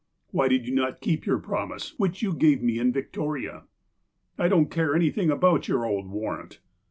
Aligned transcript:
"Why 0.31 0.47
did 0.47 0.67
you 0.67 0.73
not 0.73 0.99
keep 0.99 1.27
your 1.27 1.37
promise, 1.37 1.93
which 1.99 2.23
you 2.23 2.33
gave 2.33 2.63
me 2.63 2.79
in 2.79 2.91
Victoria?"'' 2.91 3.65
I 4.39 4.47
don't 4.47 4.71
care 4.71 4.95
anything 4.95 5.29
about 5.29 5.67
your 5.67 5.85
old 5.85 6.07
warrant." 6.09 6.59